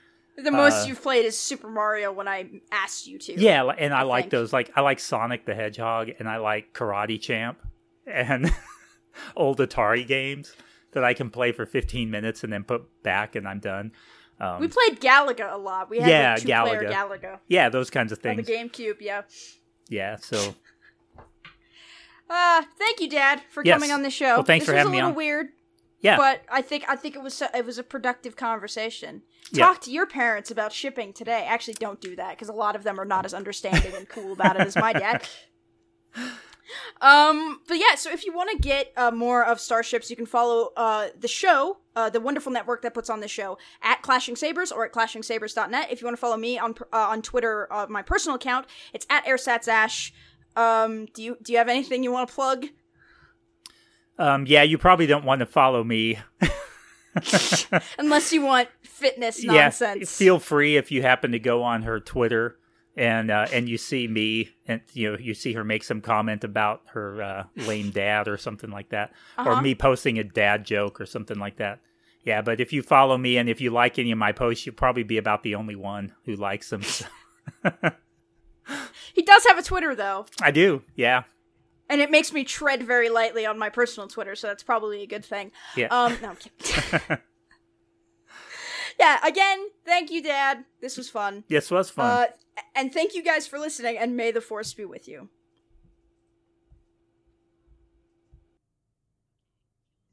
[0.44, 3.40] The most Uh, you've played is Super Mario when I asked you to.
[3.40, 4.32] Yeah, and I, I like think.
[4.32, 4.52] those.
[4.52, 7.58] Like I like Sonic the Hedgehog, and I like Karate Champ,
[8.06, 8.52] and
[9.38, 10.54] old Atari games
[10.92, 13.94] that I can play for 15 minutes and then put back, and I'm done.
[14.40, 15.90] Um, We played Galaga a lot.
[15.90, 16.92] We had Yeah, like, Galaga.
[16.92, 17.40] Galaga.
[17.48, 18.40] yeah, those kinds of things.
[18.40, 18.52] On the.
[18.52, 19.22] GameCube, yeah.
[19.90, 20.56] Yeah, so
[22.30, 23.76] Uh, thank you, Dad, for Yes.
[23.76, 24.36] coming on the show.
[24.38, 25.50] Well, thanks this for was having a little weird,
[26.02, 29.22] yeah, but I think I think it was it was a productive conversation.
[29.52, 29.68] Yeah.
[29.68, 31.46] Talk to your parents about shipping today.
[31.48, 34.34] Actually, don't do that because a lot of them are not as understanding and cool
[34.34, 35.28] about it as my dad.
[37.02, 40.26] Um, but yeah, so if you want to get uh, more of Starships, you can
[40.26, 44.36] follow uh, the show, uh, the wonderful network that puts on the show, at Clashing
[44.36, 45.92] Sabers or at ClashingSabers.net.
[45.92, 49.06] If you want to follow me on uh, on Twitter, uh, my personal account, it's
[49.10, 50.12] at AirSatsAsh.
[50.56, 52.66] Um, do you do you have anything you want to plug?
[54.18, 56.18] um, yeah, you probably don't want to follow me.
[57.98, 60.16] Unless you want fitness Yeah, nonsense.
[60.18, 62.58] feel free if you happen to go on her Twitter
[62.98, 66.44] and uh, and you see me and you know you see her make some comment
[66.44, 69.62] about her uh, lame dad or something like that, or Uh-huh.
[69.62, 71.80] me posting a dad joke or something like that.
[72.24, 74.76] Yeah, but if you follow me and if you like any of my posts, you'll
[74.76, 76.82] probably be about the only one who likes them.
[79.14, 81.24] He does have a Twitter though, I do, yeah,
[81.88, 85.08] and it makes me tread very lightly on my personal Twitter, so that's probably a
[85.08, 85.52] good thing.
[85.78, 85.88] yeah.
[85.92, 87.18] Um, no, I'm kidding.
[89.00, 90.66] yeah, again, thank you, Dad.
[90.82, 91.44] This was fun.
[91.48, 92.06] this was fun.
[92.06, 92.26] Uh,
[92.76, 95.30] and thank you guys for listening, and may the force be with you.